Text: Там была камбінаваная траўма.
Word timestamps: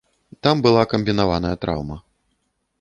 Там 0.47 0.63
была 0.67 0.85
камбінаваная 0.95 1.55
траўма. 1.67 1.97